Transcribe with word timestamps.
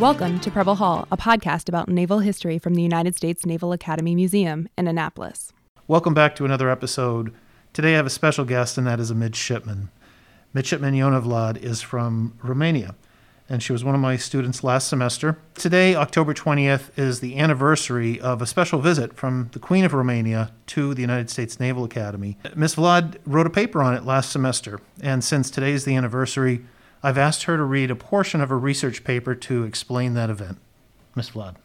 Welcome 0.00 0.40
to 0.40 0.50
Preble 0.50 0.76
Hall, 0.76 1.06
a 1.12 1.16
podcast 1.18 1.68
about 1.68 1.90
naval 1.90 2.20
history 2.20 2.58
from 2.58 2.72
the 2.72 2.80
United 2.80 3.14
States 3.14 3.44
Naval 3.44 3.74
Academy 3.74 4.14
Museum 4.14 4.66
in 4.78 4.88
Annapolis. 4.88 5.52
Welcome 5.88 6.14
back 6.14 6.34
to 6.36 6.46
another 6.46 6.70
episode. 6.70 7.34
Today 7.74 7.92
I 7.92 7.96
have 7.96 8.06
a 8.06 8.10
special 8.10 8.46
guest, 8.46 8.78
and 8.78 8.86
that 8.86 8.98
is 8.98 9.10
a 9.10 9.14
midshipman. 9.14 9.90
Midshipman 10.54 10.94
Yona 10.94 11.22
Vlad 11.22 11.62
is 11.62 11.82
from 11.82 12.32
Romania, 12.42 12.94
and 13.46 13.62
she 13.62 13.74
was 13.74 13.84
one 13.84 13.94
of 13.94 14.00
my 14.00 14.16
students 14.16 14.64
last 14.64 14.88
semester. 14.88 15.38
Today, 15.54 15.94
October 15.94 16.32
20th, 16.32 16.98
is 16.98 17.20
the 17.20 17.38
anniversary 17.38 18.18
of 18.18 18.40
a 18.40 18.46
special 18.46 18.80
visit 18.80 19.18
from 19.18 19.50
the 19.52 19.58
Queen 19.58 19.84
of 19.84 19.92
Romania 19.92 20.50
to 20.68 20.94
the 20.94 21.02
United 21.02 21.28
States 21.28 21.60
Naval 21.60 21.84
Academy. 21.84 22.38
Miss 22.56 22.76
Vlad 22.76 23.18
wrote 23.26 23.46
a 23.46 23.50
paper 23.50 23.82
on 23.82 23.94
it 23.94 24.06
last 24.06 24.32
semester, 24.32 24.80
and 25.02 25.22
since 25.22 25.50
today 25.50 25.72
is 25.72 25.84
the 25.84 25.94
anniversary, 25.94 26.64
I've 27.02 27.16
asked 27.16 27.44
her 27.44 27.56
to 27.56 27.64
read 27.64 27.90
a 27.90 27.96
portion 27.96 28.42
of 28.42 28.50
her 28.50 28.58
research 28.58 29.04
paper 29.04 29.34
to 29.34 29.64
explain 29.64 30.12
that 30.14 30.28
event. 30.28 30.58
Miss 31.14 31.30
Vlad. 31.30 31.56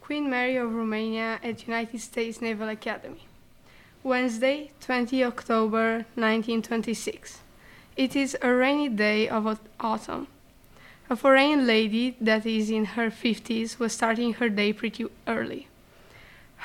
Queen 0.00 0.30
Mary 0.30 0.56
of 0.56 0.72
Romania 0.72 1.40
at 1.42 1.66
United 1.66 2.00
States 2.00 2.40
Naval 2.40 2.68
Academy. 2.68 3.26
Wednesday, 4.04 4.70
20 4.80 5.24
October 5.24 6.04
1926. 6.14 7.40
It 7.96 8.14
is 8.14 8.36
a 8.40 8.52
rainy 8.52 8.88
day 8.88 9.28
of 9.28 9.58
autumn. 9.80 10.28
A 11.10 11.16
foreign 11.16 11.66
lady 11.66 12.16
that 12.20 12.46
is 12.46 12.70
in 12.70 12.84
her 12.96 13.10
50s 13.10 13.78
was 13.78 13.92
starting 13.92 14.34
her 14.34 14.48
day 14.48 14.72
pretty 14.72 15.06
early. 15.26 15.68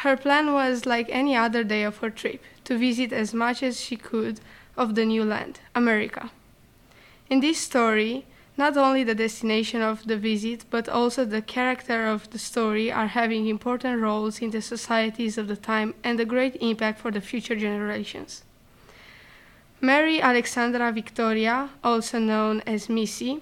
Her 0.04 0.16
plan 0.16 0.54
was 0.54 0.86
like 0.86 1.08
any 1.10 1.36
other 1.36 1.64
day 1.64 1.84
of 1.84 1.98
her 1.98 2.10
trip 2.10 2.44
to 2.66 2.78
visit 2.78 3.12
as 3.12 3.34
much 3.34 3.64
as 3.64 3.80
she 3.80 3.96
could 3.96 4.40
of 4.78 4.96
the 4.96 5.06
new 5.06 5.24
land, 5.24 5.60
America. 5.74 6.32
In 7.30 7.42
this 7.42 7.60
story, 7.60 8.26
not 8.58 8.76
only 8.76 9.04
the 9.04 9.14
destination 9.14 9.82
of 9.82 10.06
the 10.06 10.18
visit, 10.18 10.66
but 10.72 10.90
also 10.90 11.24
the 11.24 11.42
character 11.42 12.08
of 12.08 12.30
the 12.32 12.40
story 12.40 12.92
are 12.92 13.08
having 13.08 13.46
important 13.46 14.02
roles 14.02 14.42
in 14.42 14.50
the 14.50 14.62
societies 14.62 15.38
of 15.38 15.48
the 15.48 15.56
time 15.56 15.94
and 16.04 16.20
a 16.20 16.26
great 16.26 16.58
impact 16.60 17.00
for 17.00 17.12
the 17.12 17.22
future 17.22 17.56
generations. 17.56 18.44
Mary 19.80 20.20
Alexandra 20.22 20.92
Victoria, 20.92 21.70
also 21.84 22.20
known 22.20 22.62
as 22.66 22.90
Missy, 22.90 23.42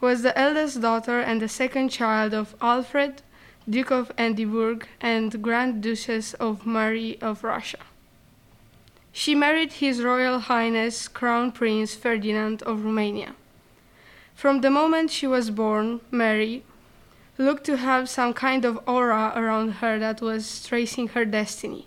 was 0.00 0.22
the 0.22 0.38
eldest 0.38 0.82
daughter 0.82 1.18
and 1.18 1.40
the 1.40 1.48
second 1.48 1.88
child 1.88 2.34
of 2.34 2.54
Alfred, 2.60 3.22
Duke 3.68 3.90
of 3.90 4.12
Edinburgh 4.18 4.80
and 5.00 5.42
Grand 5.42 5.82
Duchess 5.82 6.34
of 6.34 6.66
Mary 6.66 7.18
of 7.22 7.42
Russia. 7.42 7.78
She 9.16 9.36
married 9.36 9.74
His 9.74 10.02
Royal 10.02 10.40
Highness 10.40 11.06
Crown 11.06 11.52
Prince 11.52 11.94
Ferdinand 11.94 12.64
of 12.64 12.84
Romania. 12.84 13.36
From 14.34 14.60
the 14.60 14.72
moment 14.72 15.12
she 15.12 15.28
was 15.28 15.50
born, 15.50 16.00
Mary 16.10 16.64
looked 17.38 17.62
to 17.66 17.76
have 17.76 18.08
some 18.08 18.34
kind 18.34 18.64
of 18.64 18.80
aura 18.88 19.32
around 19.36 19.74
her 19.74 20.00
that 20.00 20.20
was 20.20 20.66
tracing 20.66 21.08
her 21.14 21.24
destiny. 21.24 21.86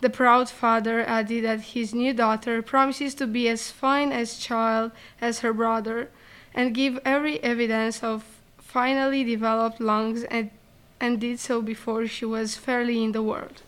The 0.00 0.10
proud 0.10 0.50
father 0.50 1.02
added 1.06 1.44
that 1.44 1.60
his 1.60 1.94
new 1.94 2.12
daughter 2.12 2.60
promises 2.60 3.14
to 3.14 3.28
be 3.28 3.48
as 3.48 3.70
fine 3.70 4.10
as 4.10 4.36
child 4.36 4.90
as 5.20 5.38
her 5.40 5.52
brother 5.52 6.10
and 6.52 6.74
give 6.74 6.98
every 7.04 7.40
evidence 7.44 8.02
of 8.02 8.24
finally 8.58 9.22
developed 9.22 9.80
lungs 9.80 10.24
and, 10.24 10.50
and 10.98 11.20
did 11.20 11.38
so 11.38 11.62
before 11.62 12.08
she 12.08 12.24
was 12.24 12.56
fairly 12.56 13.04
in 13.04 13.12
the 13.12 13.22
world. 13.22 13.62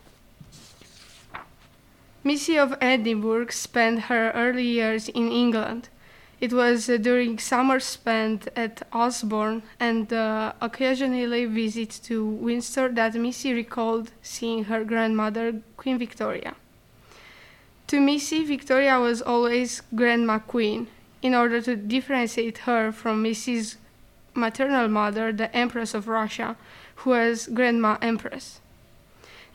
Missy 2.27 2.59
of 2.59 2.77
Edinburgh 2.81 3.51
spent 3.51 4.01
her 4.11 4.33
early 4.33 4.65
years 4.65 5.09
in 5.09 5.31
England. 5.31 5.89
It 6.41 6.53
was 6.53 6.91
uh, 6.91 6.97
during 6.97 7.39
summer 7.39 7.79
spent 7.79 8.49
at 8.57 8.83
Osborne 8.93 9.63
and 9.79 10.13
uh, 10.13 10.53
occasionally 10.61 11.45
visits 11.45 12.01
to 12.01 12.27
Windsor 12.27 12.89
that 12.89 13.15
Missy 13.15 13.53
recalled 13.53 14.11
seeing 14.23 14.65
her 14.65 14.83
grandmother, 14.83 15.63
Queen 15.77 16.01
Victoria. 16.01 16.57
To 17.87 18.01
Missy, 18.01 18.45
Victoria 18.45 18.99
was 18.99 19.23
always 19.23 19.83
Grandma 19.95 20.41
Queen, 20.41 20.89
in 21.23 21.33
order 21.33 21.61
to 21.61 21.77
differentiate 21.77 22.59
her 22.67 22.91
from 22.91 23.23
Missy's 23.23 23.77
maternal 24.35 24.89
mother, 24.89 25.33
the 25.33 25.55
Empress 25.57 25.95
of 25.95 26.09
Russia, 26.09 26.57
who 26.97 27.11
was 27.11 27.47
Grandma 27.47 27.99
Empress. 28.03 28.59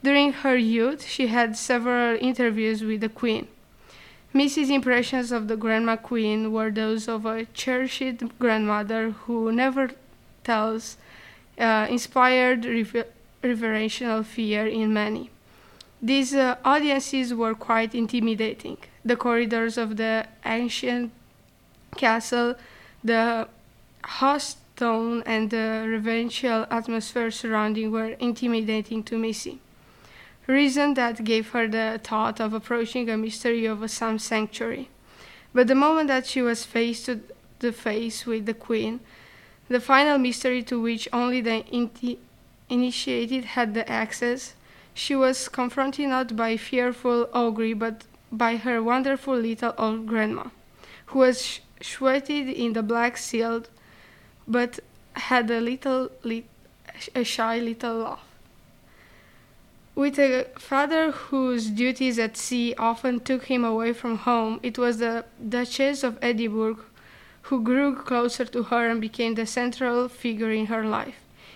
During 0.04 0.34
her 0.34 0.58
youth, 0.58 1.06
she 1.06 1.28
had 1.28 1.56
several 1.56 2.18
interviews 2.20 2.84
with 2.84 3.02
the 3.02 3.10
Queen. 3.10 3.48
Missy's 4.34 4.72
impressions 4.72 5.32
of 5.32 5.48
the 5.48 5.56
Grandma 5.56 5.96
Queen 5.96 6.52
were 6.52 6.72
those 6.72 7.08
of 7.08 7.26
a 7.26 7.46
cherished 7.54 8.24
grandmother 8.40 9.12
who 9.12 9.52
never 9.52 9.92
tells, 10.44 10.98
uh, 11.60 11.86
inspired 11.88 12.66
rever- 12.66 13.08
reverential 13.44 14.24
fear 14.24 14.66
in 14.66 14.92
many. 14.92 15.30
These 16.02 16.34
uh, 16.34 16.56
audiences 16.66 17.32
were 17.34 17.54
quite 17.54 17.94
intimidating. 17.94 18.78
The 19.06 19.16
corridors 19.16 19.78
of 19.78 19.98
the 19.98 20.26
ancient 20.44 21.12
castle, 21.96 22.56
the 23.04 23.48
hushed 24.04 24.58
tone, 24.78 25.22
and 25.28 25.52
the 25.52 25.86
reverential 25.88 26.66
atmosphere 26.72 27.30
surrounding 27.30 27.92
were 27.92 28.16
intimidating 28.20 29.04
to 29.04 29.18
Missy 29.20 29.60
reason 30.48 30.94
that 30.96 31.24
gave 31.24 31.50
her 31.50 31.68
the 31.68 32.00
thought 32.04 32.40
of 32.40 32.54
approaching 32.54 33.10
a 33.10 33.18
mystery 33.18 33.66
of 33.66 33.90
some 33.90 34.20
sanctuary. 34.20 34.90
But 35.54 35.68
the 35.68 35.76
moment 35.76 36.08
that 36.08 36.26
she 36.26 36.42
was 36.42 36.66
face 36.66 37.06
to 37.06 37.22
the 37.60 37.72
face 37.72 38.26
with 38.26 38.46
the 38.46 38.54
queen, 38.54 39.00
the 39.68 39.80
final 39.80 40.18
mystery 40.18 40.64
to 40.64 40.82
which 40.82 41.08
only 41.14 41.42
the 41.42 41.64
inti- 41.72 42.18
initiated 42.70 43.46
had 43.46 43.74
the 43.74 43.90
access, 43.90 44.56
she 44.94 45.16
was 45.16 45.48
confronted 45.48 46.10
not 46.10 46.36
by 46.36 46.58
fearful 46.58 47.30
augury 47.34 47.74
but 47.74 48.04
by 48.32 48.58
her 48.58 48.82
wonderful 48.82 49.36
little 49.36 49.74
old 49.78 50.08
grandma, 50.08 50.46
who 51.08 51.20
was 51.20 51.46
sh- 51.46 51.60
sweated 51.82 52.48
in 52.48 52.74
the 52.74 52.84
black 52.84 53.18
silk, 53.18 53.70
but 54.48 54.80
had 55.14 55.52
a 55.52 55.60
little, 55.60 56.10
li- 56.24 56.46
a 57.14 57.24
shy 57.24 57.60
little 57.60 57.96
laugh. 57.98 58.31
With 59.94 60.18
a 60.20 60.48
father 60.58 61.12
whose 61.12 61.70
duties 61.70 62.18
at 62.18 62.38
sea 62.38 62.74
often 62.78 63.20
took 63.20 63.46
him 63.46 63.66
away 63.66 63.92
from 63.94 64.20
home, 64.20 64.60
it 64.64 64.78
was 64.78 65.00
the 65.00 65.26
Duchess 65.48 66.04
of 66.04 66.18
Edinburgh 66.22 66.80
who 67.44 67.62
grew 67.62 67.96
closer 67.96 68.46
to 68.46 68.64
her 68.64 68.90
and 68.90 69.02
became 69.02 69.36
the 69.36 69.46
central 69.46 70.08
figure 70.08 70.52
in 70.52 70.68
her 70.68 70.86
life. 70.86 71.16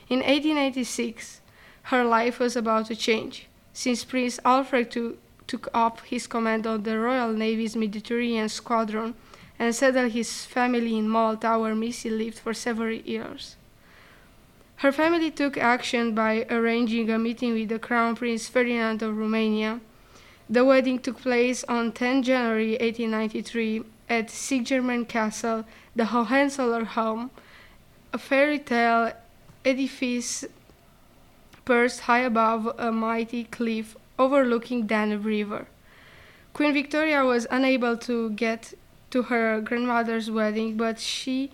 In 0.10 0.20
1886, 0.20 1.42
her 1.84 2.04
life 2.04 2.40
was 2.40 2.56
about 2.56 2.88
to 2.88 2.96
change, 2.96 3.48
since 3.72 4.04
Prince 4.04 4.40
Alfred 4.44 4.92
to, 4.92 5.18
took 5.48 5.70
up 5.74 6.02
his 6.02 6.28
command 6.28 6.68
of 6.68 6.84
the 6.84 6.98
Royal 7.00 7.32
Navy's 7.32 7.76
Mediterranean 7.76 8.50
Squadron 8.50 9.14
and 9.58 9.74
settled 9.74 10.12
his 10.12 10.46
family 10.46 10.98
in 10.98 11.08
Malta, 11.08 11.58
where 11.58 11.76
Missy 11.76 12.10
lived 12.10 12.40
for 12.40 12.54
several 12.54 12.92
years. 12.92 13.56
Her 14.78 14.92
family 14.92 15.32
took 15.32 15.58
action 15.58 16.14
by 16.14 16.46
arranging 16.50 17.10
a 17.10 17.18
meeting 17.18 17.54
with 17.54 17.70
the 17.70 17.80
Crown 17.80 18.16
Prince 18.16 18.50
Ferdinand 18.50 19.02
of 19.02 19.18
Romania. 19.18 19.80
The 20.50 20.66
wedding 20.66 21.00
took 21.00 21.22
place 21.22 21.64
on 21.64 21.94
10 21.94 22.24
January 22.24 22.72
1893 22.72 23.84
at 24.10 24.28
Sigmaringen 24.28 25.08
Castle, 25.08 25.66
the 25.96 26.06
Hohenzollern 26.06 26.86
home, 26.86 27.32
a 28.14 28.18
fairy 28.18 28.60
tale 28.60 29.14
edifice 29.64 30.46
perched 31.64 32.02
high 32.02 32.20
above 32.20 32.74
a 32.78 32.92
mighty 32.92 33.46
cliff 33.46 33.96
overlooking 34.20 34.86
Danube 34.86 35.26
River. 35.26 35.68
Queen 36.54 36.74
Victoria 36.74 37.26
was 37.26 37.48
unable 37.50 37.98
to 37.98 38.30
get 38.32 38.74
to 39.10 39.24
her 39.24 39.60
grandmother's 39.62 40.30
wedding, 40.30 40.78
but 40.78 41.00
she 41.00 41.52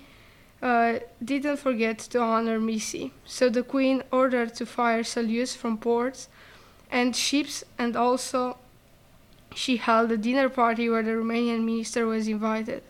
uh, 0.62 1.00
didn't 1.24 1.58
forget 1.58 2.00
to 2.00 2.20
honor 2.20 2.60
Missy. 2.60 3.14
So 3.26 3.50
the 3.50 3.64
queen 3.64 4.04
ordered 4.12 4.54
to 4.56 4.66
fire 4.66 5.04
salutes 5.04 5.56
from 5.56 5.78
ports 5.78 6.30
and 6.92 7.16
ships, 7.16 7.64
and 7.78 7.96
also 7.96 8.58
she 9.56 9.78
held 9.78 10.12
a 10.12 10.18
dinner 10.18 10.50
party 10.50 10.90
where 10.90 11.04
the 11.04 11.12
Romanian 11.12 11.64
minister 11.64 12.06
was 12.06 12.28
invited. 12.28 12.84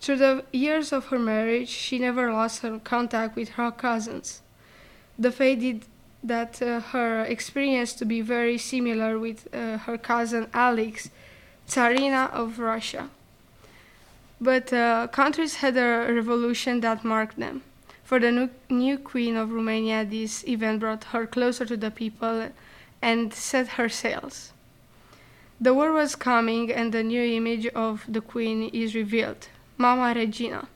Through 0.00 0.16
the 0.16 0.44
years 0.52 0.92
of 0.92 1.06
her 1.06 1.18
marriage, 1.18 1.68
she 1.68 1.98
never 1.98 2.32
lost 2.32 2.62
her 2.62 2.78
contact 2.78 3.36
with 3.36 3.50
her 3.50 3.70
cousins. 3.70 4.42
The 5.18 5.30
fate 5.30 5.60
did 5.60 5.84
that 6.22 6.60
uh, 6.62 6.80
her 6.80 7.24
experience 7.24 7.92
to 7.92 8.04
be 8.04 8.22
very 8.22 8.56
similar 8.56 9.18
with 9.18 9.46
uh, 9.52 9.78
her 9.78 9.98
cousin 9.98 10.48
Alex, 10.54 11.10
Tsarina 11.68 12.30
of 12.32 12.58
Russia. 12.58 13.10
But 14.44 14.74
uh, 14.74 15.06
countries 15.06 15.54
had 15.62 15.78
a 15.78 16.12
revolution 16.12 16.80
that 16.80 17.02
marked 17.02 17.38
them. 17.38 17.62
For 18.02 18.20
the 18.20 18.30
new, 18.30 18.50
new 18.68 18.98
queen 18.98 19.36
of 19.36 19.50
Romania, 19.50 20.04
this 20.04 20.44
event 20.46 20.80
brought 20.80 21.04
her 21.04 21.26
closer 21.26 21.64
to 21.64 21.78
the 21.78 21.90
people 21.90 22.50
and 23.00 23.32
set 23.32 23.68
her 23.78 23.88
sails. 23.88 24.52
The 25.58 25.72
war 25.72 25.92
was 25.92 26.14
coming, 26.14 26.70
and 26.70 26.92
the 26.92 27.02
new 27.02 27.22
image 27.22 27.68
of 27.68 28.04
the 28.06 28.20
queen 28.20 28.68
is 28.68 28.94
revealed 28.94 29.48
Mama 29.78 30.12
Regina. 30.14 30.68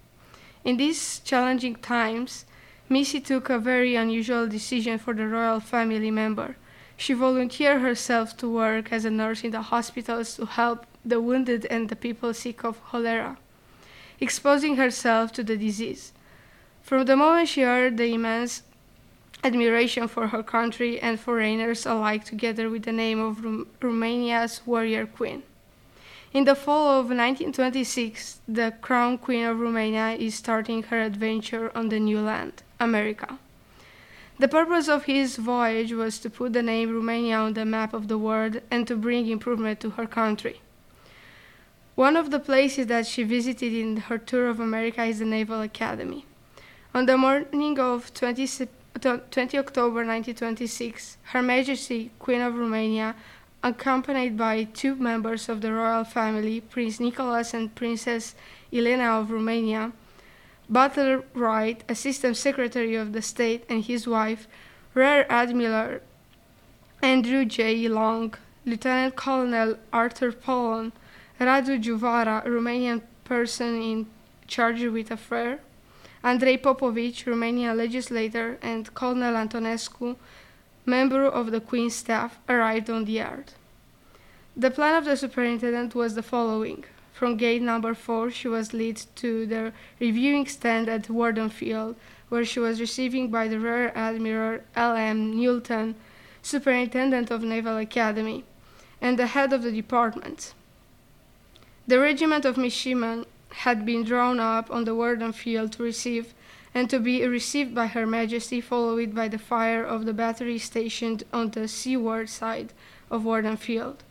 In 0.65 0.79
these 0.79 1.19
challenging 1.19 1.77
times, 1.77 2.47
Missy 2.89 3.21
took 3.21 3.51
a 3.51 3.59
very 3.59 3.97
unusual 3.97 4.49
decision 4.49 4.97
for 4.99 5.13
the 5.13 5.29
royal 5.29 5.61
family 5.61 6.11
member. 6.11 6.57
She 6.97 7.13
volunteered 7.13 7.83
herself 7.83 8.35
to 8.39 8.49
work 8.49 8.91
as 8.95 9.05
a 9.05 9.11
nurse 9.11 9.45
in 9.45 9.51
the 9.51 9.61
hospitals 9.61 10.37
to 10.37 10.47
help 10.47 10.87
the 11.05 11.21
wounded 11.21 11.67
and 11.67 11.91
the 11.91 11.97
people 11.97 12.33
sick 12.33 12.65
of 12.65 12.83
cholera, 12.87 13.37
exposing 14.21 14.77
herself 14.77 15.33
to 15.33 15.43
the 15.43 15.57
disease. 15.57 16.13
From 16.83 17.05
the 17.05 17.17
moment 17.17 17.49
she 17.49 17.63
heard 17.63 17.97
the 17.97 18.13
immense 18.13 18.63
admiration 19.45 20.09
for 20.09 20.29
her 20.29 20.43
country 20.43 20.99
and 21.01 21.21
foreigners 21.21 21.87
alike, 21.87 22.25
together 22.25 22.69
with 22.69 22.85
the 22.85 22.93
name 22.93 23.21
of 23.21 23.45
Rum- 23.45 23.67
Romania's 23.81 24.63
warrior 24.67 25.07
queen. 25.07 25.43
In 26.33 26.45
the 26.45 26.55
fall 26.55 27.01
of 27.01 27.07
1926, 27.07 28.41
the 28.47 28.75
crown 28.81 29.17
queen 29.17 29.45
of 29.47 29.61
Romania 29.61 30.11
is 30.11 30.35
starting 30.35 30.83
her 30.85 31.01
adventure 31.01 31.73
on 31.75 31.89
the 31.89 31.99
new 31.99 32.21
land, 32.21 32.63
America. 32.79 33.39
The 34.39 34.49
purpose 34.49 34.89
of 34.89 35.05
his 35.05 35.37
voyage 35.37 35.93
was 35.93 36.19
to 36.21 36.31
put 36.31 36.53
the 36.53 36.63
name 36.63 36.95
Romania 36.95 37.39
on 37.39 37.55
the 37.55 37.65
map 37.65 37.95
of 37.95 38.09
the 38.09 38.19
world 38.19 38.61
and 38.71 38.87
to 38.87 38.95
bring 38.95 39.27
improvement 39.27 39.81
to 39.81 39.91
her 39.91 40.07
country. 40.07 40.61
One 41.99 42.17
of 42.17 42.31
the 42.31 42.39
places 42.39 42.87
that 42.87 43.09
she 43.09 43.25
visited 43.25 43.73
in 43.73 43.97
her 43.97 44.19
tour 44.19 44.47
of 44.47 44.61
America 44.61 45.03
is 45.03 45.19
the 45.19 45.25
Naval 45.25 45.63
Academy. 45.63 46.27
On 46.95 47.07
the 47.07 47.19
morning 47.19 47.77
of 47.81 48.15
20, 48.15 48.47
20 49.01 49.59
October 49.59 50.07
1926, 50.07 51.17
Her 51.33 51.43
Majesty, 51.43 52.13
Queen 52.21 52.41
of 52.41 52.57
Romania, 52.57 53.17
accompanied 53.65 54.37
by 54.37 54.63
two 54.63 54.95
members 54.95 55.49
of 55.49 55.61
the 55.61 55.73
royal 55.73 56.05
family, 56.05 56.61
Prince 56.61 57.01
Nicholas 57.01 57.53
and 57.53 57.75
Princess 57.75 58.37
Elena 58.73 59.19
of 59.19 59.33
Romania, 59.33 59.91
Butler 60.71 61.25
Wright, 61.35 61.83
Assistant 61.89 62.37
Secretary 62.37 62.95
of 62.95 63.13
the 63.13 63.23
State, 63.23 63.65
and 63.69 63.83
his 63.83 64.07
wife, 64.07 64.47
Rear 64.95 65.27
Admiral 65.29 65.99
Andrew 67.03 67.45
J. 67.45 67.89
Long, 67.89 68.35
Lieutenant 68.65 69.17
Colonel 69.17 69.79
Arthur 69.93 70.31
Pollon, 70.31 70.93
Radu 71.41 71.81
Djuvara, 71.81 72.45
Romanian 72.45 73.01
person 73.25 73.81
in 73.81 74.07
charge 74.47 74.83
with 74.83 75.11
affair, 75.11 75.61
Andrei 76.25 76.57
Popovici, 76.57 77.25
Romanian 77.25 77.77
legislator, 77.77 78.59
and 78.61 78.93
Colonel 78.95 79.35
Antonescu, 79.35 80.17
member 80.85 81.25
of 81.25 81.53
the 81.53 81.61
Queen's 81.61 81.95
staff, 81.95 82.39
arrived 82.49 82.91
on 82.91 83.05
the 83.05 83.13
yard. 83.13 83.53
The 84.57 84.71
plan 84.73 84.97
of 84.97 85.05
the 85.05 85.17
superintendent 85.17 85.95
was 85.95 86.17
the 86.17 86.23
following. 86.23 86.85
From 87.13 87.37
gate 87.37 87.63
number 87.63 87.95
four, 87.95 88.31
she 88.31 88.49
was 88.49 88.75
led 88.75 89.03
to 89.17 89.47
the 89.47 89.73
reviewing 90.01 90.47
stand 90.47 90.89
at 90.89 91.09
Worden 91.09 91.51
Field, 91.51 91.95
where 92.29 92.45
she 92.45 92.59
was 92.59 92.81
received 92.81 93.31
by 93.31 93.47
the 93.47 93.61
Rear 93.61 93.93
Admiral 93.95 94.61
L.M. 94.75 95.35
Nulton, 95.35 95.95
Superintendent 96.43 97.31
of 97.31 97.43
Naval 97.43 97.77
Academy, 97.77 98.45
and 99.01 99.17
the 99.17 99.29
head 99.29 99.53
of 99.53 99.63
the 99.63 99.71
department. 99.71 100.55
The 101.89 101.99
regiment 101.99 102.45
of 102.45 102.59
midshipmen 102.59 103.25
had 103.65 103.87
been 103.87 104.05
drawn 104.05 104.39
up 104.39 104.71
on 104.71 104.85
the 104.85 104.95
Worden 104.95 105.33
Field 105.33 105.73
to 105.73 105.83
receive 105.83 106.35
and 106.75 106.91
to 106.91 106.99
be 106.99 107.27
received 107.27 107.75
by 107.75 107.87
Her 107.87 108.07
Majesty, 108.07 108.61
followed 108.61 109.15
by 109.15 109.29
the 109.29 109.39
fire 109.39 109.85
of 109.85 110.05
the 110.05 110.13
battery 110.13 110.59
stationed 110.59 111.25
on 111.33 111.49
the 111.53 111.67
seaward 111.67 112.29
side 112.29 112.75
of 113.11 113.25
Worden 113.25 113.57
Field. 113.57 114.05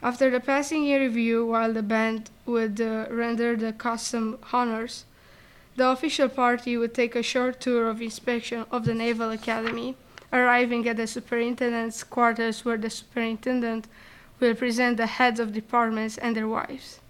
After 0.00 0.30
the 0.30 0.38
passing 0.38 0.86
in 0.86 1.00
review, 1.00 1.44
while 1.44 1.72
the 1.72 1.82
band 1.82 2.30
would 2.46 2.80
uh, 2.80 3.06
render 3.10 3.56
the 3.56 3.72
custom 3.72 4.38
honors, 4.52 5.04
the 5.74 5.88
official 5.88 6.28
party 6.28 6.76
would 6.76 6.94
take 6.94 7.16
a 7.16 7.24
short 7.24 7.60
tour 7.60 7.88
of 7.88 8.00
inspection 8.00 8.66
of 8.70 8.84
the 8.84 8.94
Naval 8.94 9.32
Academy, 9.32 9.96
arriving 10.32 10.88
at 10.88 10.96
the 10.96 11.08
superintendent's 11.08 12.04
quarters 12.04 12.64
where 12.64 12.78
the 12.78 12.88
superintendent 12.88 13.88
will 14.40 14.54
present 14.54 14.96
the 14.96 15.06
heads 15.06 15.38
of 15.38 15.52
departments 15.52 16.18
and 16.18 16.34
their 16.34 16.48
wives. 16.48 17.00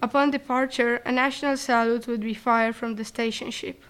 Upon 0.00 0.30
departure, 0.30 1.02
a 1.04 1.10
national 1.10 1.56
salute 1.56 2.06
would 2.06 2.20
be 2.20 2.34
fired 2.34 2.76
from 2.76 2.94
the 2.94 3.04
station 3.04 3.50
ship. 3.50 3.82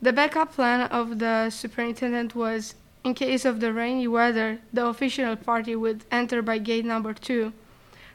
The 0.00 0.12
backup 0.12 0.54
plan 0.54 0.82
of 0.88 1.18
the 1.18 1.50
superintendent 1.50 2.34
was 2.34 2.74
in 3.04 3.14
case 3.14 3.44
of 3.44 3.60
the 3.60 3.72
rainy 3.72 4.06
weather, 4.06 4.60
the 4.72 4.86
official 4.86 5.34
party 5.36 5.74
would 5.74 6.04
enter 6.10 6.40
by 6.40 6.58
gate 6.58 6.84
number 6.84 7.12
two, 7.12 7.52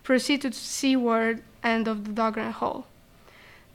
proceed 0.03 0.41
to 0.41 0.49
the 0.49 0.55
seaward 0.55 1.43
end 1.63 1.87
of 1.87 2.05
the 2.05 2.11
Dahlgren 2.11 2.51
Hall. 2.51 2.87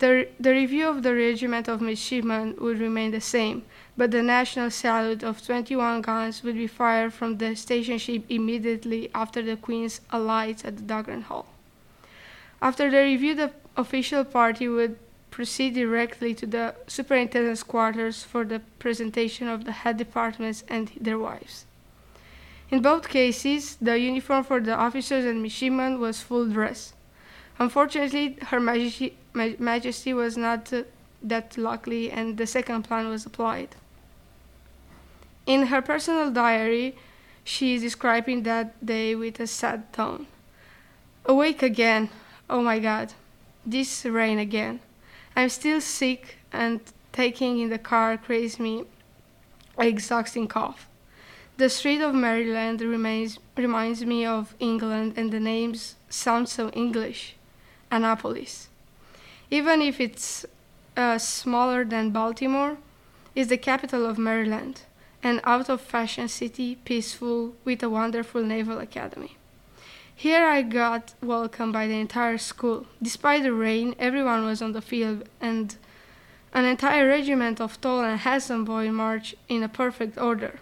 The, 0.02 0.26
the 0.40 0.50
review 0.50 0.88
of 0.88 1.04
the 1.04 1.14
regiment 1.14 1.68
of 1.68 1.80
midshipmen 1.80 2.56
would 2.58 2.80
remain 2.80 3.12
the 3.12 3.20
same, 3.20 3.62
but 3.96 4.10
the 4.10 4.20
national 4.20 4.72
salute 4.72 5.22
of 5.22 5.46
21 5.46 6.02
guns 6.02 6.42
would 6.42 6.56
be 6.56 6.66
fired 6.66 7.12
from 7.12 7.38
the 7.38 7.54
station 7.54 7.98
ship 7.98 8.24
immediately 8.28 9.12
after 9.14 9.42
the 9.42 9.56
Queen's 9.56 10.00
alights 10.10 10.64
at 10.64 10.76
the 10.76 10.82
Dahlgren 10.82 11.22
Hall. 11.22 11.46
After 12.60 12.90
the 12.90 12.98
review, 12.98 13.36
the 13.36 13.52
official 13.76 14.24
party 14.24 14.66
would 14.66 14.98
proceed 15.30 15.74
directly 15.74 16.34
to 16.34 16.46
the 16.48 16.74
superintendent's 16.88 17.62
quarters 17.62 18.24
for 18.24 18.44
the 18.44 18.58
presentation 18.80 19.46
of 19.46 19.64
the 19.64 19.70
head 19.70 19.98
departments 19.98 20.64
and 20.66 20.90
their 21.00 21.16
wives. 21.16 21.64
In 22.72 22.82
both 22.82 23.08
cases, 23.08 23.76
the 23.80 24.00
uniform 24.00 24.42
for 24.42 24.58
the 24.58 24.74
officers 24.74 25.24
and 25.24 25.40
midshipmen 25.40 26.00
was 26.00 26.20
full 26.20 26.48
dress. 26.48 26.92
Unfortunately, 27.58 28.38
Her 28.42 28.60
Majesty, 28.60 29.14
Majesty 29.34 30.14
was 30.14 30.36
not 30.36 30.72
uh, 30.72 30.82
that 31.22 31.56
lucky, 31.56 32.10
and 32.10 32.36
the 32.36 32.46
second 32.46 32.82
plan 32.82 33.08
was 33.08 33.26
applied. 33.26 33.76
In 35.46 35.66
her 35.66 35.82
personal 35.82 36.30
diary, 36.30 36.96
she 37.44 37.74
is 37.74 37.82
describing 37.82 38.42
that 38.44 38.84
day 38.84 39.14
with 39.14 39.40
a 39.40 39.46
sad 39.46 39.92
tone. 39.92 40.26
Awake 41.26 41.62
again, 41.62 42.10
oh 42.48 42.62
my 42.62 42.78
God, 42.78 43.14
this 43.64 44.04
rain 44.04 44.38
again. 44.38 44.80
I'm 45.36 45.48
still 45.48 45.80
sick, 45.80 46.36
and 46.52 46.80
taking 47.12 47.58
in 47.58 47.70
the 47.70 47.78
car 47.78 48.16
creates 48.16 48.58
me 48.58 48.84
an 49.78 49.86
exhausting 49.86 50.48
cough. 50.48 50.88
The 51.58 51.68
street 51.68 52.00
of 52.00 52.14
Maryland 52.14 52.80
remains, 52.80 53.38
reminds 53.56 54.04
me 54.04 54.24
of 54.24 54.54
England, 54.58 55.14
and 55.16 55.30
the 55.30 55.40
names 55.40 55.96
sound 56.08 56.48
so 56.48 56.70
English 56.70 57.36
Annapolis. 57.92 58.68
Even 59.50 59.82
if 59.82 60.00
it's 60.00 60.46
uh, 60.96 61.18
smaller 61.18 61.84
than 61.84 62.10
Baltimore, 62.10 62.78
it's 63.34 63.50
the 63.50 63.58
capital 63.58 64.06
of 64.06 64.16
Maryland, 64.18 64.82
an 65.22 65.40
out 65.44 65.68
of 65.68 65.82
fashion 65.82 66.26
city, 66.26 66.76
peaceful, 66.86 67.54
with 67.64 67.82
a 67.82 67.90
wonderful 67.90 68.42
naval 68.42 68.78
academy. 68.78 69.36
Here 70.14 70.46
I 70.46 70.62
got 70.62 71.14
welcomed 71.22 71.74
by 71.74 71.86
the 71.86 72.00
entire 72.00 72.38
school. 72.38 72.86
Despite 73.02 73.42
the 73.42 73.52
rain, 73.52 73.94
everyone 73.98 74.44
was 74.44 74.62
on 74.62 74.72
the 74.72 74.80
field, 74.80 75.28
and 75.40 75.76
an 76.54 76.64
entire 76.64 77.06
regiment 77.06 77.60
of 77.60 77.80
tall 77.80 78.00
and 78.00 78.20
handsome 78.20 78.64
boys 78.64 78.90
marched 78.90 79.34
in 79.48 79.62
a 79.62 79.68
perfect 79.68 80.16
order. 80.16 80.60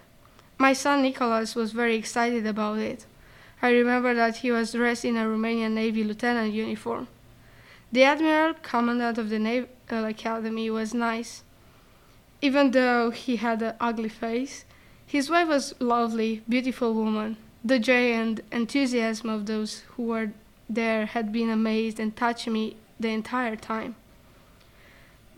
My 0.57 0.73
son 0.73 1.01
Nicholas 1.01 1.55
was 1.55 1.71
very 1.71 1.95
excited 1.95 2.45
about 2.45 2.79
it. 2.79 3.05
I 3.61 3.71
remember 3.71 4.13
that 4.15 4.37
he 4.37 4.51
was 4.51 4.73
dressed 4.73 5.05
in 5.05 5.17
a 5.17 5.25
Romanian 5.25 5.71
Navy 5.71 6.03
lieutenant 6.03 6.53
uniform. 6.53 7.07
The 7.93 8.03
admiral, 8.03 8.53
commandant 8.61 9.17
of 9.17 9.29
the 9.29 9.37
Naval 9.37 9.67
uh, 9.91 10.05
Academy, 10.05 10.69
was 10.69 10.93
nice. 10.93 11.43
Even 12.41 12.71
though 12.71 13.11
he 13.11 13.35
had 13.35 13.61
an 13.61 13.75
ugly 13.81 14.07
face, 14.07 14.63
his 15.05 15.29
wife 15.29 15.49
was 15.49 15.75
a 15.79 15.83
lovely, 15.83 16.41
beautiful 16.47 16.93
woman. 16.93 17.35
The 17.65 17.79
joy 17.79 18.13
and 18.13 18.39
enthusiasm 18.49 19.29
of 19.29 19.45
those 19.45 19.81
who 19.95 20.03
were 20.03 20.31
there 20.69 21.05
had 21.05 21.33
been 21.33 21.49
amazed 21.49 21.99
and 21.99 22.15
touched 22.15 22.47
me 22.47 22.77
the 22.97 23.09
entire 23.09 23.57
time. 23.57 23.95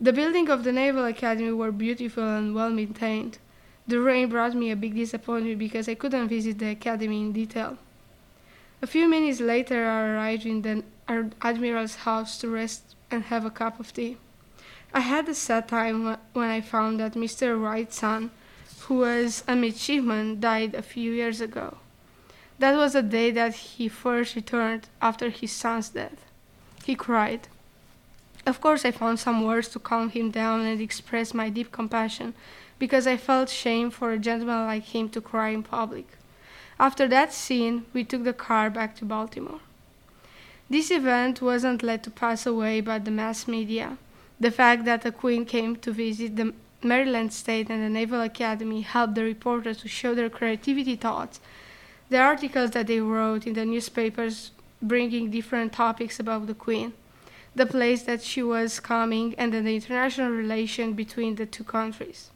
The 0.00 0.12
building 0.12 0.48
of 0.48 0.62
the 0.62 0.72
Naval 0.72 1.06
Academy 1.06 1.50
were 1.50 1.72
beautiful 1.72 2.22
and 2.22 2.54
well 2.54 2.70
maintained. 2.70 3.38
The 3.88 4.00
rain 4.00 4.28
brought 4.28 4.54
me 4.54 4.70
a 4.70 4.76
big 4.76 4.94
disappointment 4.94 5.58
because 5.58 5.88
I 5.88 5.94
couldn't 5.94 6.28
visit 6.28 6.58
the 6.60 6.70
academy 6.70 7.20
in 7.20 7.32
detail. 7.32 7.78
A 8.84 8.86
few 8.86 9.08
minutes 9.08 9.40
later, 9.40 9.88
I 9.88 10.08
arrived 10.10 10.44
in 10.44 10.60
the 10.60 10.84
admiral's 11.40 11.94
house 12.04 12.36
to 12.40 12.50
rest 12.50 12.94
and 13.10 13.24
have 13.24 13.46
a 13.46 13.50
cup 13.50 13.80
of 13.80 13.94
tea. 13.94 14.18
I 14.92 15.00
had 15.00 15.26
a 15.26 15.34
sad 15.34 15.68
time 15.68 16.18
when 16.34 16.50
I 16.50 16.60
found 16.60 17.00
that 17.00 17.14
Mr. 17.14 17.58
Wright's 17.58 17.96
son, 17.96 18.30
who 18.80 18.96
was 18.98 19.42
a 19.48 19.56
midshipman, 19.56 20.38
died 20.38 20.74
a 20.74 20.82
few 20.82 21.12
years 21.12 21.40
ago. 21.40 21.78
That 22.58 22.76
was 22.76 22.92
the 22.92 23.02
day 23.02 23.30
that 23.30 23.54
he 23.54 23.88
first 23.88 24.36
returned 24.36 24.86
after 25.00 25.30
his 25.30 25.50
son's 25.50 25.88
death. 25.88 26.22
He 26.84 26.94
cried. 26.94 27.48
Of 28.44 28.60
course, 28.60 28.84
I 28.84 28.90
found 28.90 29.18
some 29.18 29.46
words 29.46 29.68
to 29.68 29.78
calm 29.78 30.10
him 30.10 30.30
down 30.30 30.60
and 30.60 30.78
express 30.78 31.32
my 31.32 31.48
deep 31.48 31.72
compassion, 31.72 32.34
because 32.78 33.06
I 33.06 33.16
felt 33.16 33.48
shame 33.48 33.88
for 33.90 34.12
a 34.12 34.18
gentleman 34.18 34.66
like 34.66 34.84
him 34.84 35.08
to 35.08 35.22
cry 35.22 35.48
in 35.56 35.62
public. 35.62 36.06
After 36.78 37.06
that 37.08 37.32
scene, 37.32 37.86
we 37.92 38.04
took 38.04 38.24
the 38.24 38.32
car 38.32 38.68
back 38.68 38.96
to 38.96 39.04
Baltimore. 39.04 39.60
This 40.68 40.90
event 40.90 41.40
wasn't 41.40 41.82
let 41.82 42.02
to 42.04 42.10
pass 42.10 42.46
away 42.46 42.80
by 42.80 42.98
the 42.98 43.10
mass 43.10 43.46
media. 43.46 43.96
The 44.40 44.50
fact 44.50 44.84
that 44.86 45.02
the 45.02 45.12
Queen 45.12 45.44
came 45.44 45.76
to 45.76 45.92
visit 45.92 46.36
the 46.36 46.52
Maryland 46.82 47.32
State 47.32 47.70
and 47.70 47.82
the 47.82 47.88
Naval 47.88 48.20
Academy 48.20 48.80
helped 48.80 49.14
the 49.14 49.24
reporters 49.24 49.78
to 49.78 49.88
show 49.88 50.14
their 50.14 50.28
creativity 50.28 50.96
thoughts. 50.96 51.40
The 52.10 52.18
articles 52.18 52.72
that 52.72 52.88
they 52.88 53.00
wrote 53.00 53.46
in 53.46 53.54
the 53.54 53.64
newspapers 53.64 54.50
bringing 54.82 55.30
different 55.30 55.72
topics 55.72 56.18
about 56.20 56.46
the 56.46 56.54
Queen, 56.54 56.92
the 57.54 57.66
place 57.66 58.02
that 58.02 58.22
she 58.22 58.42
was 58.42 58.80
coming, 58.80 59.34
and 59.38 59.52
the 59.52 59.58
international 59.58 60.30
relation 60.30 60.92
between 60.92 61.36
the 61.36 61.46
two 61.46 61.64
countries. 61.64 62.30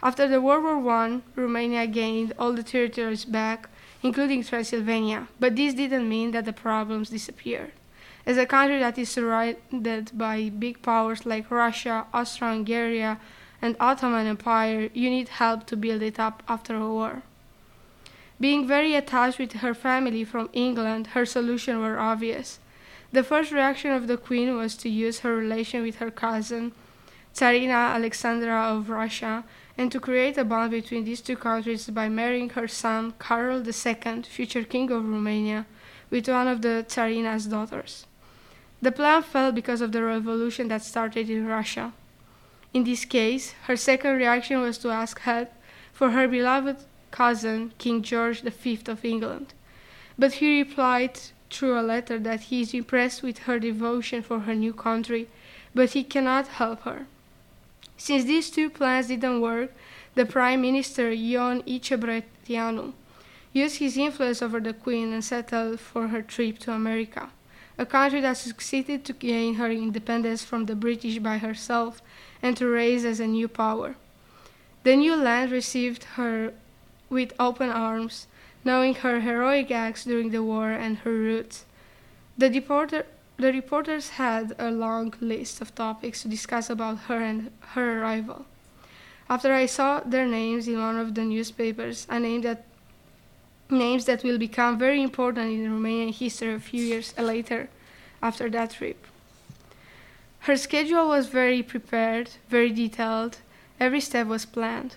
After 0.00 0.28
the 0.28 0.40
World 0.40 0.84
War 0.84 0.94
I, 0.94 1.20
Romania 1.34 1.86
gained 1.86 2.32
all 2.38 2.52
the 2.52 2.62
territories 2.62 3.24
back, 3.24 3.68
including 4.02 4.44
Transylvania, 4.44 5.26
but 5.40 5.56
this 5.56 5.74
didn't 5.74 6.08
mean 6.08 6.30
that 6.30 6.44
the 6.44 6.52
problems 6.52 7.10
disappeared. 7.10 7.72
As 8.24 8.36
a 8.36 8.46
country 8.46 8.78
that 8.78 8.96
is 8.98 9.08
surrounded 9.08 10.10
by 10.16 10.50
big 10.50 10.82
powers 10.82 11.26
like 11.26 11.50
Russia, 11.50 12.06
Austro-Hungary, 12.14 13.16
and 13.60 13.76
Ottoman 13.80 14.26
Empire, 14.26 14.88
you 14.94 15.10
need 15.10 15.28
help 15.30 15.66
to 15.66 15.76
build 15.76 16.02
it 16.02 16.20
up 16.20 16.44
after 16.48 16.76
a 16.76 16.88
war. 16.88 17.22
Being 18.38 18.68
very 18.68 18.94
attached 18.94 19.40
with 19.40 19.54
her 19.54 19.74
family 19.74 20.22
from 20.22 20.48
England, 20.52 21.08
her 21.08 21.26
solutions 21.26 21.80
were 21.80 21.98
obvious. 21.98 22.60
The 23.10 23.24
first 23.24 23.50
reaction 23.50 23.90
of 23.90 24.06
the 24.06 24.16
queen 24.16 24.56
was 24.56 24.76
to 24.76 24.88
use 24.88 25.20
her 25.20 25.34
relation 25.34 25.82
with 25.82 25.96
her 25.96 26.10
cousin, 26.12 26.70
Tsarina 27.34 27.94
Alexandra 27.94 28.62
of 28.62 28.90
Russia, 28.90 29.44
and 29.78 29.92
to 29.92 30.00
create 30.00 30.36
a 30.36 30.44
bond 30.44 30.72
between 30.72 31.04
these 31.04 31.20
two 31.20 31.36
countries 31.36 31.88
by 31.88 32.08
marrying 32.08 32.50
her 32.50 32.66
son, 32.66 33.14
Carol 33.20 33.62
II, 33.64 34.22
future 34.24 34.64
king 34.64 34.90
of 34.90 35.08
Romania, 35.08 35.66
with 36.10 36.28
one 36.28 36.48
of 36.48 36.62
the 36.62 36.84
Tsarina's 36.88 37.46
daughters. 37.46 38.04
The 38.82 38.90
plan 38.90 39.22
fell 39.22 39.52
because 39.52 39.80
of 39.80 39.92
the 39.92 40.02
revolution 40.02 40.66
that 40.68 40.82
started 40.82 41.30
in 41.30 41.46
Russia. 41.46 41.92
In 42.74 42.82
this 42.82 43.04
case, 43.04 43.52
her 43.66 43.76
second 43.76 44.16
reaction 44.16 44.60
was 44.60 44.78
to 44.78 44.90
ask 44.90 45.20
help 45.20 45.50
for 45.92 46.10
her 46.10 46.26
beloved 46.26 46.78
cousin, 47.12 47.72
King 47.78 48.02
George 48.02 48.42
V 48.42 48.80
of 48.88 49.04
England. 49.04 49.54
But 50.18 50.34
he 50.34 50.60
replied 50.60 51.20
through 51.50 51.78
a 51.78 51.82
letter 51.82 52.18
that 52.18 52.40
he 52.40 52.62
is 52.62 52.74
impressed 52.74 53.22
with 53.22 53.38
her 53.40 53.60
devotion 53.60 54.22
for 54.22 54.40
her 54.40 54.54
new 54.54 54.72
country, 54.72 55.28
but 55.72 55.90
he 55.90 56.02
cannot 56.02 56.48
help 56.48 56.82
her. 56.82 57.06
Since 57.98 58.24
these 58.24 58.48
two 58.48 58.70
plans 58.70 59.08
didn't 59.08 59.40
work, 59.40 59.72
the 60.14 60.24
Prime 60.24 60.62
Minister, 60.62 61.10
Ion 61.10 61.62
I.C. 61.66 61.96
Brătianu, 61.96 62.92
used 63.52 63.78
his 63.78 63.96
influence 63.96 64.40
over 64.40 64.60
the 64.60 64.72
Queen 64.72 65.12
and 65.12 65.24
settled 65.24 65.80
for 65.80 66.08
her 66.08 66.22
trip 66.22 66.60
to 66.60 66.72
America, 66.72 67.30
a 67.76 67.84
country 67.84 68.20
that 68.20 68.36
succeeded 68.36 69.04
to 69.04 69.12
gain 69.12 69.54
her 69.54 69.70
independence 69.70 70.44
from 70.44 70.66
the 70.66 70.76
British 70.76 71.18
by 71.18 71.38
herself 71.38 72.00
and 72.40 72.56
to 72.56 72.68
rise 72.68 73.04
as 73.04 73.18
a 73.18 73.26
new 73.26 73.48
power. 73.48 73.96
The 74.84 74.94
new 74.94 75.16
land 75.16 75.50
received 75.50 76.04
her 76.14 76.54
with 77.10 77.32
open 77.40 77.68
arms, 77.68 78.28
knowing 78.64 78.94
her 78.94 79.20
heroic 79.20 79.72
acts 79.72 80.04
during 80.04 80.30
the 80.30 80.42
war 80.42 80.70
and 80.70 80.98
her 80.98 81.12
roots. 81.12 81.64
The, 82.36 82.48
reporter, 82.48 83.06
the 83.38 83.52
reporters 83.52 84.10
had 84.10 84.54
a 84.58 84.70
long 84.70 85.14
list 85.20 85.60
of 85.60 85.74
topics 85.74 86.22
to 86.22 86.28
discuss 86.28 86.68
about 86.68 86.98
her 87.06 87.20
and 87.20 87.50
her 87.74 88.02
arrival. 88.02 88.44
After 89.30 89.52
I 89.52 89.66
saw 89.66 90.00
their 90.00 90.26
names 90.26 90.66
in 90.66 90.80
one 90.80 90.98
of 90.98 91.14
the 91.14 91.22
newspapers, 91.22 92.06
I 92.10 92.18
named 92.18 92.44
that 92.44 92.64
names 93.70 94.06
that 94.06 94.24
will 94.24 94.38
become 94.38 94.78
very 94.78 95.02
important 95.02 95.52
in 95.52 95.70
Romanian 95.70 96.12
history 96.12 96.54
a 96.54 96.58
few 96.58 96.82
years 96.82 97.16
later 97.16 97.68
after 98.20 98.50
that 98.50 98.72
trip. 98.72 99.06
Her 100.40 100.56
schedule 100.56 101.08
was 101.08 101.28
very 101.28 101.62
prepared, 101.62 102.30
very 102.48 102.70
detailed, 102.70 103.38
every 103.78 104.00
step 104.00 104.26
was 104.26 104.46
planned. 104.46 104.96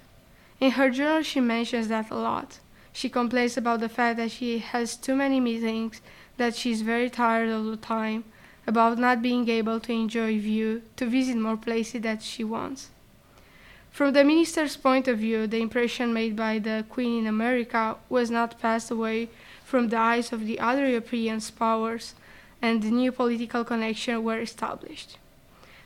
In 0.60 0.71
her 0.71 0.89
journal, 0.89 1.21
she 1.21 1.41
mentions 1.41 1.89
that 1.89 2.10
a 2.10 2.15
lot. 2.15 2.60
She 2.93 3.10
complains 3.10 3.57
about 3.57 3.81
the 3.81 3.89
fact 3.89 4.17
that 4.17 4.31
she 4.31 4.60
has 4.60 4.95
too 4.95 5.15
many 5.15 5.39
meetings, 5.39 6.01
that 6.38 6.56
she 6.56 6.72
is 6.72 6.82
very 6.82 7.10
tired 7.10 7.52
all 7.52 7.64
the 7.64 7.78
time, 7.78 8.24
about 8.68 8.98
not 8.98 9.22
being 9.22 9.48
able 9.50 9.80
to 9.80 9.92
enjoy 9.92 10.40
view, 10.40 10.82
to 10.96 11.06
visit 11.06 11.38
more 11.38 11.58
places 11.58 12.02
that 12.02 12.22
she 12.22 12.44
wants. 12.44 12.90
From 13.92 14.14
the 14.14 14.24
minister's 14.24 14.78
point 14.78 15.08
of 15.08 15.20
view, 15.20 15.48
the 15.48 15.60
impression 15.60 16.14
made 16.14 16.36
by 16.36 16.60
the 16.60 16.86
Queen 16.90 17.20
in 17.20 17.28
America 17.28 17.98
was 18.08 18.32
not 18.32 18.60
passed 18.60 18.90
away 18.90 19.30
from 19.66 19.90
the 19.90 19.98
eyes 19.98 20.32
of 20.32 20.46
the 20.46 20.60
other 20.60 20.88
European 20.88 21.42
powers, 21.58 22.16
and 22.62 22.82
the 22.82 22.92
new 22.92 23.12
political 23.12 23.66
connections 23.66 24.24
were 24.24 24.40
established. 24.40 25.18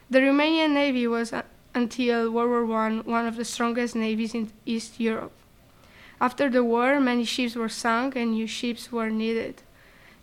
The 0.09 0.19
Romanian 0.19 0.73
Navy 0.73 1.07
was 1.07 1.33
until 1.73 2.31
World 2.31 2.69
War 2.69 2.87
I 2.87 2.97
one 2.99 3.25
of 3.25 3.37
the 3.37 3.45
strongest 3.45 3.95
navies 3.95 4.35
in 4.35 4.51
East 4.65 4.99
Europe. 4.99 5.31
After 6.21 6.49
the 6.49 6.63
war, 6.63 6.99
many 6.99 7.25
ships 7.25 7.55
were 7.55 7.69
sunk 7.69 8.15
and 8.15 8.31
new 8.31 8.47
ships 8.47 8.91
were 8.91 9.09
needed. 9.09 9.63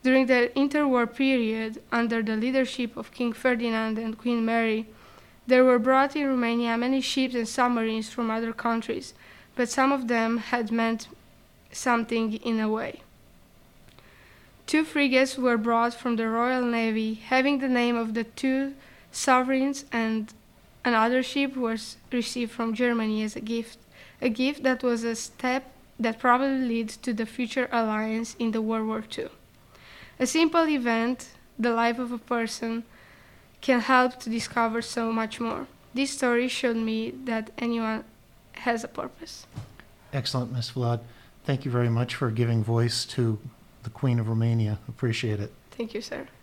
During 0.03 0.27
the 0.27 0.51
interwar 0.57 1.07
period, 1.07 1.83
under 1.93 2.23
the 2.23 2.37
leadership 2.37 2.97
of 2.97 3.13
King 3.13 3.33
Ferdinand 3.33 3.99
and 3.99 4.19
Queen 4.19 4.45
Mary, 4.45 4.87
there 5.47 5.65
were 5.65 5.79
brought 5.79 6.17
in 6.17 6.29
Romania 6.29 6.77
many 6.77 7.01
ships 7.01 7.35
and 7.35 7.49
submarines 7.49 8.11
from 8.11 8.31
other 8.31 8.53
countries, 8.53 9.15
but 9.55 9.69
some 9.69 9.93
of 9.93 10.09
them 10.09 10.39
had 10.39 10.73
meant 10.73 11.09
something 11.71 12.35
in 12.35 12.59
a 12.61 12.69
way. 12.69 13.01
Two 14.67 14.85
frigates 14.85 15.37
were 15.37 15.59
brought 15.59 15.95
from 15.95 16.17
the 16.17 16.29
Royal 16.29 16.65
Navy, 16.65 17.15
having 17.15 17.59
the 17.59 17.69
name 17.69 17.97
of 17.97 18.15
the 18.15 18.25
two 18.25 18.75
sovereigns 19.11 19.85
and 19.93 20.33
Another 20.85 21.23
ship 21.23 21.57
was 21.57 21.97
received 22.11 22.51
from 22.51 22.75
Germany 22.75 23.23
as 23.23 23.37
a 23.37 23.41
gift, 23.41 23.79
a 24.21 24.29
gift 24.29 24.65
that 24.65 24.83
was 24.83 25.05
a 25.05 25.15
step 25.15 25.71
that 25.99 26.19
probably 26.19 26.79
led 26.79 26.89
to 26.89 27.13
the 27.13 27.25
future 27.25 27.69
alliance 27.71 28.35
in 28.41 28.51
the 28.51 28.61
World 28.61 28.89
War 28.89 29.05
II. 29.17 29.29
A 30.19 30.27
simple 30.27 30.69
event, 30.69 31.29
the 31.59 31.73
life 31.73 31.99
of 31.99 32.13
a 32.13 32.19
person, 32.19 32.85
can 33.61 33.81
help 33.81 34.19
to 34.21 34.31
discover 34.31 34.83
so 34.83 35.13
much 35.13 35.41
more. 35.41 35.67
This 35.95 36.11
story 36.11 36.49
showed 36.49 36.77
me 36.77 37.11
that 37.25 37.51
anyone 37.59 38.05
has 38.55 38.85
a 38.85 38.89
purpose. 38.89 39.47
Excellent, 40.13 40.53
Ms. 40.53 40.73
Vlad. 40.75 41.01
Thank 41.45 41.65
you 41.65 41.71
very 41.71 41.89
much 41.89 42.15
for 42.15 42.31
giving 42.31 42.63
voice 42.63 43.05
to 43.07 43.39
the 43.83 43.91
Queen 43.91 44.19
of 44.19 44.29
Romania. 44.29 44.79
Appreciate 44.89 45.41
it. 45.41 45.53
Thank 45.71 45.95
you, 45.95 46.01
sir. 46.01 46.29